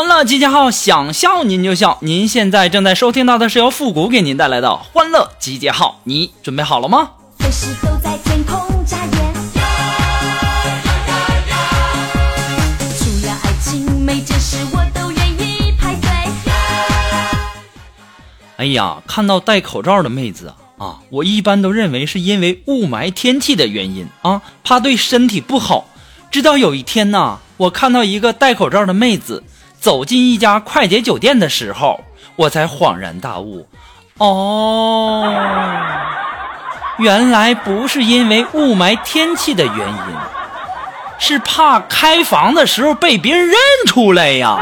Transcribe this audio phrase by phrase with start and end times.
[0.00, 1.98] 欢乐集结号，想笑您就笑。
[2.00, 7.10] 您现在正在收听到的是由复古给您带来的欢乐集结号，你准备好了吗？
[7.38, 9.34] 随时都在天空眨眼。
[12.96, 16.08] 除了爱情，每件事我都愿意排队。
[18.56, 25.84] 哎呀，看到戴口罩的妹子啊啊，我一般都认为是因为雾霾天气的原因啊，怕对身体不好。
[26.30, 29.44] 直到有一天呐，我看到一个戴口罩的妹子
[29.80, 32.00] 走进一家快捷酒店的时候，
[32.36, 33.66] 我才恍然大悟，
[34.18, 35.34] 哦，
[36.98, 39.94] 原来不是因为雾霾天气的原因，
[41.18, 44.58] 是怕开房的时候被别人认出来呀。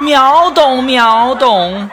[0.00, 1.90] 秒懂秒懂。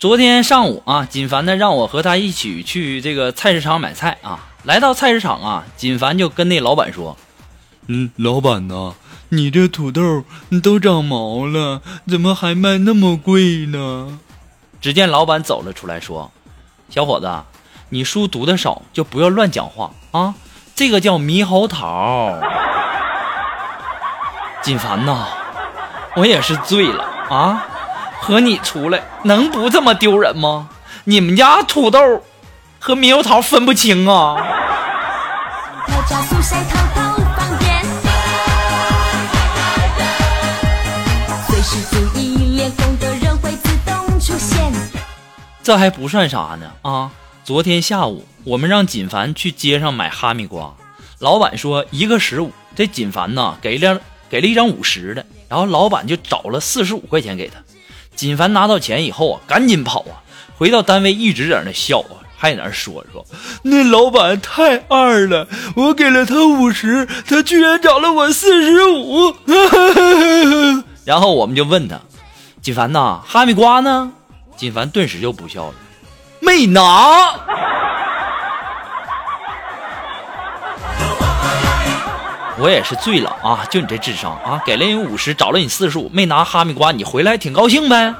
[0.00, 4.48] 昨天上午啊，锦凡呢让我和他一起去这个菜市场买菜啊。
[4.62, 7.18] 来到菜市场啊，锦凡就跟那老板说
[7.86, 8.94] ：“嗯，老板呐，
[9.28, 10.24] 你这土豆
[10.62, 14.18] 都长毛了，怎么还卖那么贵呢？”
[14.80, 16.32] 只见老板走了出来，说
[16.88, 17.30] ：“小伙子，
[17.90, 20.34] 你书读的少，就不要乱讲话啊！
[20.74, 22.38] 这个叫猕猴桃。
[24.64, 25.26] ”锦凡呐，
[26.16, 27.66] 我也是醉了啊！
[28.20, 30.68] 和你出来能不这么丢人吗？
[31.04, 31.98] 你们家土豆
[32.78, 34.36] 和猕猴桃分不清啊！
[45.62, 47.10] 这还不算啥呢啊！
[47.44, 50.74] 昨天下午我们让锦凡去街上买哈密瓜，
[51.18, 57.58] 老板说一个十五，这锦凡呐给了给了一张五十的，然后老板就找了四十五块钱给他。
[58.14, 60.20] 锦凡拿到钱以后啊，赶紧跑啊，
[60.58, 63.24] 回到单位一直在那笑啊，还在那说说，
[63.62, 69.34] 那老板太二了，我给了他五十，他居然找了我四十五。
[71.04, 72.00] 然后我们就问他，
[72.60, 74.12] 锦凡呐，哈密瓜呢？
[74.56, 75.74] 锦凡顿时就不笑了，
[76.40, 77.34] 没拿。
[82.60, 83.64] 我也是醉了啊！
[83.70, 88.14] 就你这智商啊，给了你五十，找了你四十五，没拿哈密瓜，你回来挺高兴呗？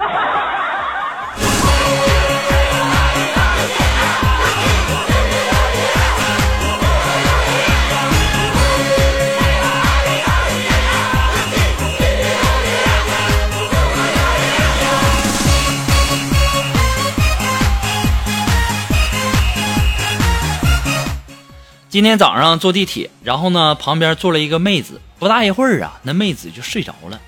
[21.90, 27.20] 今天早上坐地铁，然后呢，旁边坐了一个妹子，不大一会儿啊，那妹子就睡着了，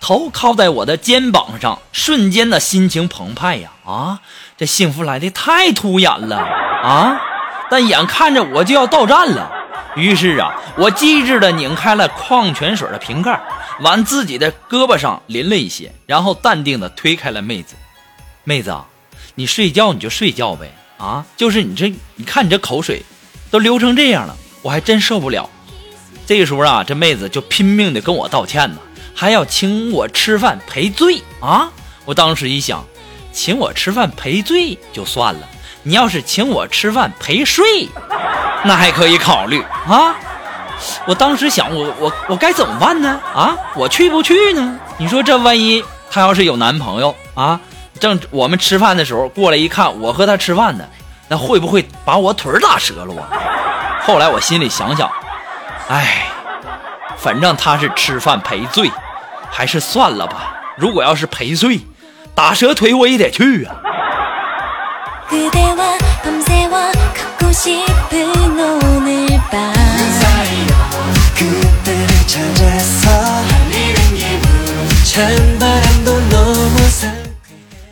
[0.00, 3.70] 头靠在我的肩膀上，瞬间的心情澎湃呀！
[3.86, 4.18] 啊，
[4.56, 6.36] 这幸福来的太突然了
[6.82, 7.16] 啊！
[7.70, 9.52] 但眼看着我就要到站了，
[9.94, 13.40] 于是啊，我机智的拧开了矿泉水的瓶盖，
[13.82, 17.76] 往自己的胳膊上淋了一些，然后淡定的推开了妹子。
[18.42, 18.84] 妹子，啊
[19.36, 23.00] 你睡觉你就睡觉呗，啊，就是你这，你看你这口水。
[23.50, 25.48] 都流成这样了，我还真受不了。
[26.26, 28.76] 这个时候啊，这妹子就拼命的跟我道歉呢，
[29.14, 31.70] 还要请我吃饭赔罪啊！
[32.04, 32.84] 我当时一想，
[33.32, 35.40] 请我吃饭赔罪就算了，
[35.82, 37.88] 你要是请我吃饭赔税，
[38.64, 40.14] 那还可以考虑啊！
[41.06, 43.20] 我当时想，我我我该怎么办呢？
[43.34, 44.78] 啊，我去不去呢？
[44.98, 47.58] 你说这万一她要是有男朋友啊，
[47.98, 50.84] 正我们吃饭的时候过来一看，我和她吃饭呢。
[51.28, 53.28] 那会不会把我腿儿打折了啊？
[54.02, 55.10] 后来我心里想想，
[55.88, 56.26] 哎，
[57.18, 58.90] 反正他是吃饭赔罪，
[59.50, 60.54] 还是算了吧。
[60.78, 61.80] 如果要是赔罪，
[62.34, 63.76] 打折腿我也得去啊。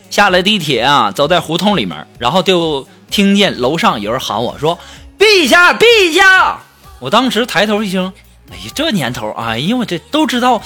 [0.09, 2.87] 下了地铁啊，走在胡同里面，然后就。
[3.09, 4.77] 听见楼上有人喊我说
[5.17, 6.59] ：“陛下，陛下！
[6.99, 8.13] 我当时抬头一听，
[8.51, 10.61] 哎呀，这年头，哎呀，我这都知道，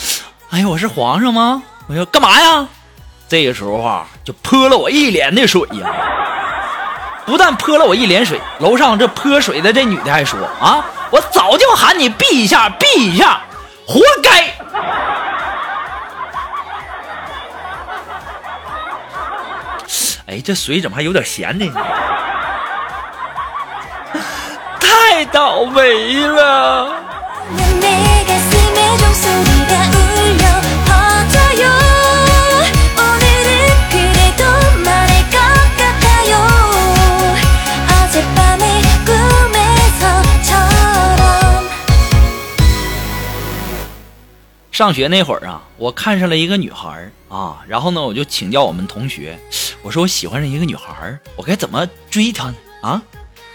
[0.50, 1.64] 哎呀，我是皇上吗？
[1.88, 2.68] 我说干嘛呀？
[3.28, 5.90] 这个时候啊，就泼了我一脸的水呀！
[7.26, 13.42] 不但泼了我一脸水，楼上这泼水的这女的还说啊，我早就喊你避一下，避一下，
[13.88, 14.54] 活该！
[20.28, 21.66] 哎，这水怎么还有点咸呢？
[25.26, 27.00] 倒霉了。
[44.72, 49.38] 上学那会儿啊我看上了一个女孩儿啊然后呢我就请教我们同学
[49.84, 52.56] 我说我喜欢上一个女孩儿我该怎么追她呢？
[52.82, 53.02] 啊？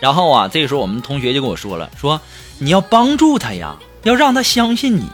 [0.00, 2.20] 然后啊，这个时候我们同学就跟我说了，说
[2.58, 5.04] 你要帮助他呀，要让他相信你。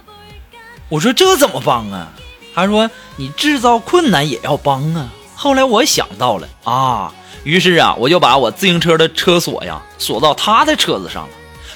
[0.89, 2.13] 我说这怎么帮啊？
[2.55, 5.09] 他说你制造困难也要帮啊。
[5.35, 7.13] 后来我想到了啊，
[7.45, 11.31] 于是啊，我就把我自行车的车锁呀锁到他的车子上了。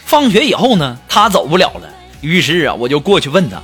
[0.05, 1.89] 放学以后呢，他走不了了，
[2.21, 3.61] 于是啊，我就过去问他。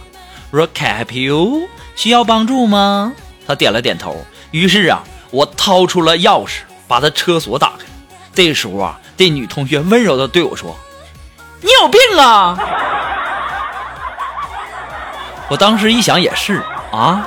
[0.50, 3.12] 我说 can help you 需要帮助吗？
[3.46, 4.16] 他点了点头。
[4.50, 7.84] 于是啊，我掏出了钥匙，把他车锁打开。
[8.34, 10.76] 这时候啊，这女同学温柔的对我说
[11.60, 12.58] ：“你有病啊！”
[15.48, 17.26] 我当时一想也是啊，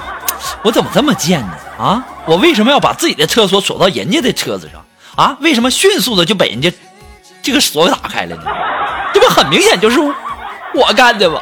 [0.64, 1.54] 我怎么这么贱呢？
[1.78, 4.84] 啊，我为什么要把自己的车锁锁到人家的车子上？
[5.16, 6.72] 啊，为什么迅速的就把人家
[7.42, 8.44] 这个锁打开了呢？
[9.14, 10.00] 这不很明显就是
[10.74, 11.42] 我干的吗？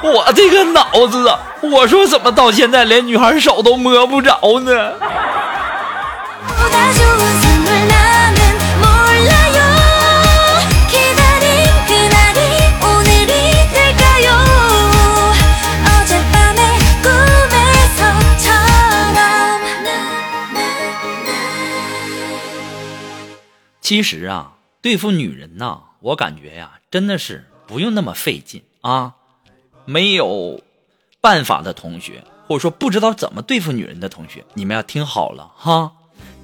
[0.00, 1.40] 我这个脑子啊！
[1.60, 4.92] 我说怎么到现在连女孩手都摸不着呢？
[23.88, 24.52] 其实啊，
[24.82, 29.14] 对付女人呐、我感觉呀，真的是不用那么费劲啊。
[29.86, 30.60] 没有
[31.22, 35.92] 办法的同学，或者说不知道怎么对付女人的同学，你们要听好了哈，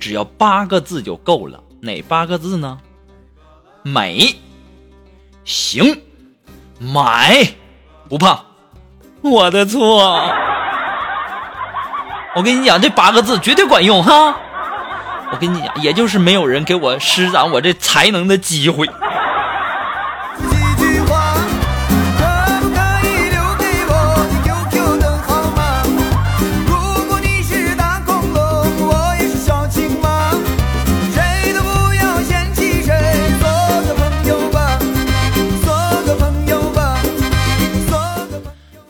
[0.00, 1.62] 只要八个字就够了。
[1.82, 2.80] 哪八个字呢？
[3.82, 4.36] 美、
[5.44, 6.00] 行、
[6.78, 7.46] 买、
[8.08, 8.42] 不胖。
[9.20, 10.32] 我的错。
[12.36, 14.34] 我跟你讲，这八个字绝对管用哈。
[15.34, 18.88] 我跟你讲，也就是没有人给我施展我这才能的机会。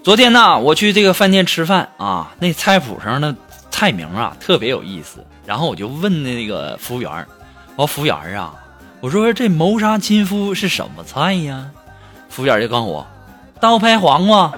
[0.02, 3.34] 昨天呢，我去这个饭店吃饭啊，那菜谱上的
[3.70, 7.10] 菜名啊特别有意思，然后我就问那个服务员，
[7.76, 8.54] 我说服务员啊，
[9.00, 11.66] 我说这谋杀亲夫是什么菜呀？
[12.30, 13.06] 服务员就告诉我，
[13.60, 14.50] 刀拍黄瓜。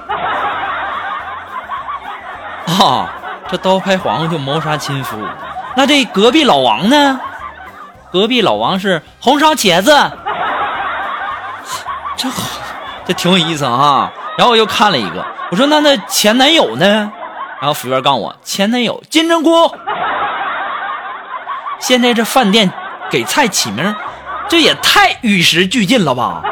[2.67, 3.11] 啊，
[3.49, 5.17] 这刀拍黄瓜就谋杀亲夫，
[5.77, 7.21] 那这隔壁老王呢？
[8.13, 9.91] 隔壁老王是红烧茄子。
[12.17, 12.61] 这好，
[13.05, 14.13] 这挺有意思啊。
[14.39, 17.13] 然后我又看了一个，我说那那前男友呢？
[17.61, 19.51] 然后服务员告诉我，前男友金针菇。
[21.79, 22.71] 现在这饭店
[23.11, 23.95] 给菜起名，
[24.49, 26.43] 这也太与时俱进了吧？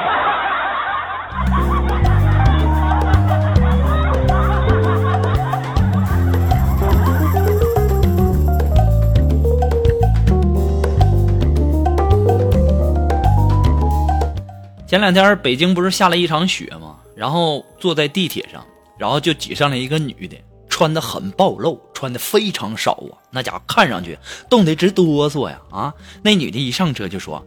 [14.87, 16.95] 前两天北京不是下了一场雪吗？
[17.16, 18.64] 然后坐在地铁上，
[18.97, 20.37] 然后就挤上了一个女的，
[20.69, 24.18] 穿的很暴露，穿的非常少啊，那家伙看上去
[24.50, 25.94] 冻得直哆嗦呀啊！
[26.23, 27.46] 那女的一上车就说：“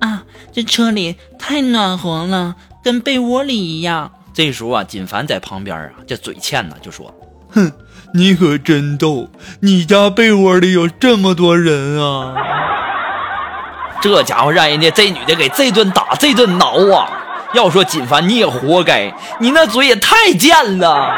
[0.00, 7.14] 啊，这车里太暖和了，跟被窝里一样。”这时候啊，锦凡在旁边啊，这嘴欠呢，就说
[7.50, 7.70] 哼，
[8.14, 9.28] 你可真逗，
[9.60, 12.34] 你家被窝里有这么多人啊
[14.00, 17.06] ！：“这家伙让人家这女的给这顿打，这顿挠啊！
[17.52, 21.12] 要说锦凡你也活该，你那嘴也太贱了。”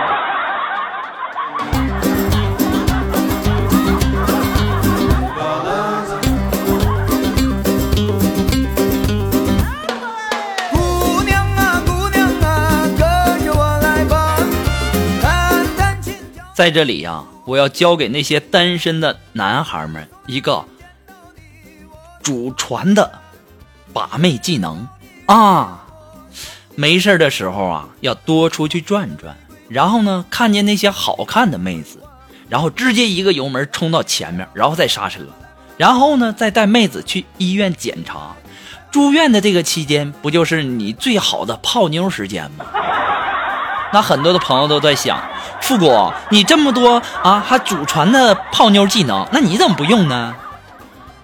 [16.63, 20.65] 在这里呀、我要教给那些单身的男孩们一个
[22.23, 23.19] 祖传的
[23.93, 24.87] 把妹技能
[25.27, 25.85] 啊！
[26.77, 29.37] 没事儿的时候啊，要多出去转转，
[29.69, 31.99] 然后呢，看见那些好看的妹子，
[32.49, 35.23] 然后直接一个油门冲到前面，然后再刹车，
[35.77, 38.37] 然后呢，再带妹子去医院检查。
[38.93, 42.67] 住院的这个期间，不就是你最好的泡妞时间吗？
[43.93, 45.21] 那很多的朋友都在想，
[45.61, 50.35] 富国，你这么多啊，还祖传的泡妞技能，那你怎么不用呢？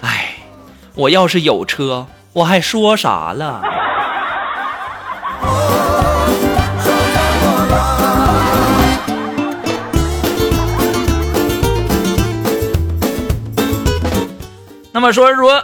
[0.02, 0.34] 哎，
[0.94, 3.62] 我要是有车，我还说啥了？
[14.92, 15.62] 那么说说，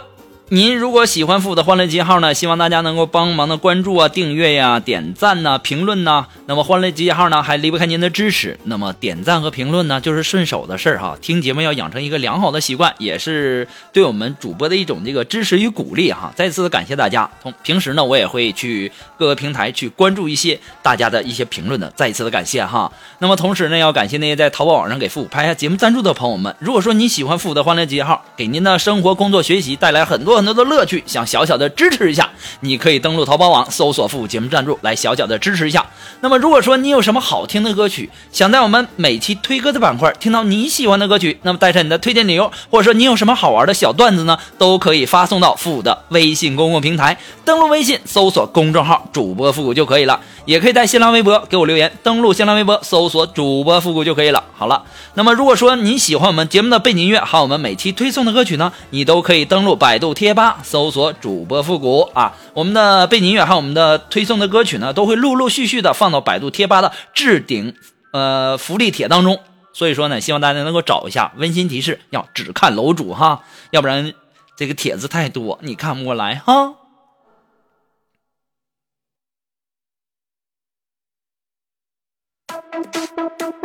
[0.55, 6.27] 您如果喜欢复古的欢乐集号呢，希望大家能够帮忙的关注啊、订阅呀、点赞呐、评论呐。
[6.45, 8.57] 那么欢乐集号呢，还离不开您的支持。
[8.63, 11.17] 那么点赞和评论呢，就是顺手的事儿哈。
[11.21, 16.31] 听节目要养成一个良好的习惯，也是对我们主播的一种这个支持与鼓励哈。
[16.37, 17.29] 再次的感谢大家。
[17.41, 22.89] 同平时呢，我也会去各个平台去关注一些大家的一些评论的，再一次的感谢哈。
[23.19, 26.55] 那么同时呢，要感谢那些在淘宝网上给复古拍下节目赞助的朋友们。
[26.59, 32.29] 如果说你喜欢复古的欢乐集号，给您的生活、工作、学习带来很多多的乐趣，想小小的支持一下，
[32.61, 35.85] 你可以登录淘宝网搜索“复古节目赞助”来小小的支持一下。
[36.21, 50.19] 那么如果说你有什么好听的歌曲，想在我们每期推歌的板块听到你喜欢的歌曲，那么带上你的推荐理由，或者说你有什么好玩的小段子呢，都可以发送到复古的微信公共平台，登录微信搜索公众号主播复古就可以了。
[50.45, 54.43] 也可以在新浪微博给我留言，登录新浪微博搜索主播复古就可以了。
[54.53, 54.83] 好了，
[55.15, 62.35] 那么如果说你喜欢我们节目的背景音乐，还有我们每期推送的歌曲呢，你都可以登录百度贴贴吧搜索主播复古啊。
[62.55, 67.75] 我们的背景音乐还有我们的推送的歌曲呢，都会陆陆续续的放到百度贴吧的置顶
[68.11, 69.39] 呃福利帖当中。
[69.71, 71.31] 所以说呢，希望大家能够找一下。
[71.37, 74.15] 温馨提示：要只看楼主哈，要不然
[74.57, 76.73] 这个帖子太多，你看不过来哈。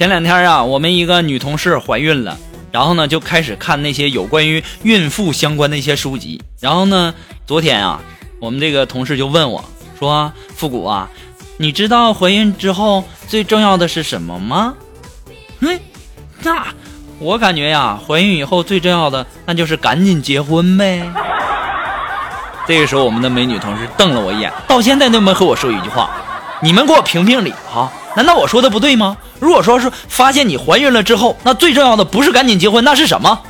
[0.01, 2.39] 前两天啊，我们一个女同事怀孕了，
[2.73, 6.41] 然后呢就开始看那些有关于孕妇相关的一些书籍。
[6.59, 7.15] 然后呢，
[7.45, 8.01] 昨天啊，
[8.41, 9.63] 我们这个同事就问我
[9.99, 11.11] 说：“复古啊，
[11.59, 14.73] 你知道怀孕之后最重要的是什么吗？”
[15.61, 15.79] 嗯，
[16.45, 16.69] 那
[17.19, 21.13] 我感觉呀，怀孕以后最重要的那就是赶紧结婚呗。
[22.67, 26.11] 这个时候，我们的美女同事瞪了我一眼，到现在都没和我说一句话。
[26.63, 27.91] 你们给我评评理哈！
[28.15, 29.17] 难道我说的不对吗？
[29.39, 33.41] 如果说是发现你怀孕了之后，那最重要的不是赶紧结婚，那是什么？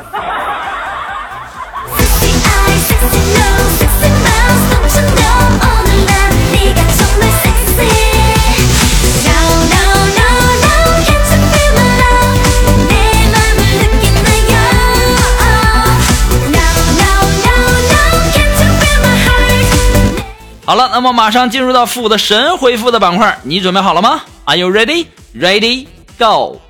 [20.70, 25.06] 好了，那么马上进入到复古的神回复的板块，你准备好了吗？Are you ready?
[25.34, 25.88] Ready?
[26.16, 26.60] Go!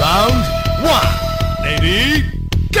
[0.00, 0.42] Round
[0.82, 1.06] one,
[1.62, 2.22] ready,
[2.72, 2.80] go！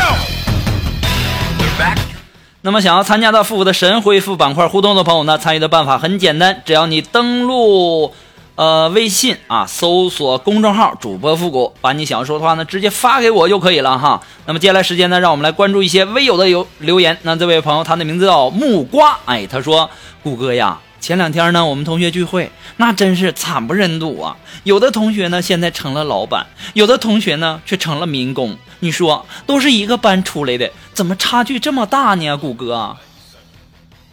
[2.62, 8.14] 那么想要参加到复古的神回复板块互动的朋友呢，参与的办法很简单，只要你登录
[8.58, 14.20] 呃微信啊，搜索公众号主播复古，把你想要说的话呢直接发给我就可以了哈。
[14.46, 17.16] 那么接下来时间呢，让我们来关注一些微友的留留言。
[17.22, 19.88] 那这位朋友他的名字叫木瓜，哎，他说
[20.24, 20.80] 谷歌呀。
[20.98, 24.36] 前两天呢，我们同学聚会，那真是惨不忍睹啊！
[24.64, 28.58] 有的同学呢，现在成了老板；有的同学呢，却成了民工。
[28.80, 32.36] 你说，都是一个班出来的，怎么差距这么大呢？
[32.36, 32.96] 谷歌，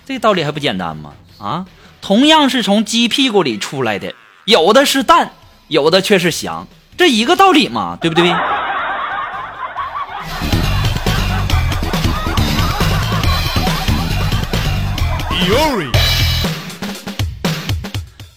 [0.06, 1.14] 这道理还不简单吗？
[1.40, 1.66] 啊，
[2.00, 4.14] 同样是从鸡屁股里出来的，
[4.46, 5.32] 有的是蛋，
[5.70, 8.32] 有的却是翔，这一个道理嘛，对不对？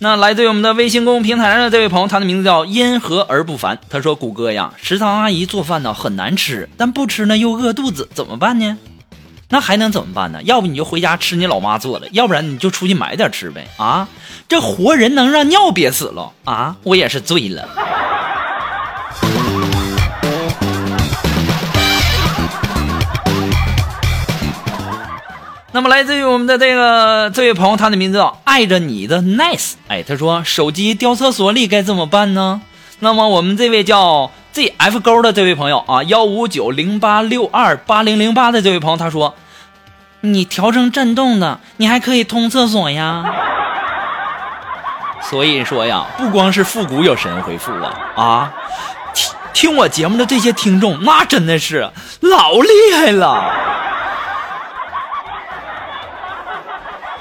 [0.01, 3.79] 那来自于我们的微信公众平台上的这位朋友，他的名字叫因何而不凡。
[3.91, 8.79] 他说：“谷歌呀，食堂阿姨做饭呢很难吃，但不吃呢又饿肚子，怎么办呢？
[9.51, 10.43] 那还能怎么办呢？
[10.43, 13.67] 要不你就回家吃你老妈做的，要不然你就出去买点吃呗。
[13.79, 14.07] 啊？
[14.47, 16.33] 这活人能让尿憋死了。
[16.45, 16.77] 啊？
[16.83, 17.67] 我也是醉了。
[25.73, 29.73] 那么来自于我们的这个，这位朋友，他的名字叫爱着你的 nice。
[29.87, 32.61] 哎，他说手机掉厕所里该怎么办呢？
[32.99, 34.31] 那么我们这位叫。
[34.59, 39.37] ZF 勾的这位朋友啊，幺五九零八六二八零零八的这位朋友，他说
[40.23, 43.25] 你调成震动的，你还可以通厕所呀。
[45.23, 48.53] 所以说呀，不光是复古有神回复啊啊，
[49.15, 51.89] 听听我节目的这些听众，那真的是
[52.19, 53.45] 老厉害了。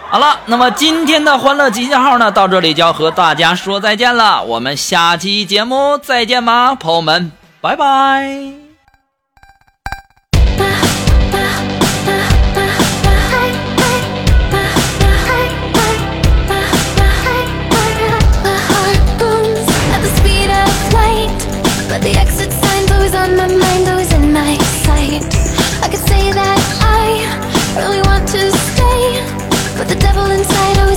[0.09, 4.41] 好了，那么今天的欢乐集结号呢，到这里就要和大家说再见了。
[4.41, 8.66] 我们下期节目再见吧，朋友们，拜拜。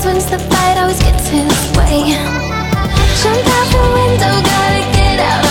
[0.00, 2.12] Always wins the fight, always gets his way.
[3.22, 5.49] Jump out the window, gotta get out